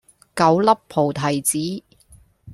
[0.35, 1.83] 九粒菩提子